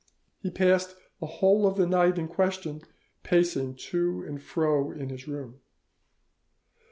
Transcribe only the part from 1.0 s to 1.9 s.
the whole of the